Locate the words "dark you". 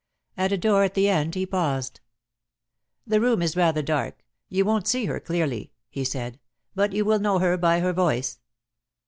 3.83-4.65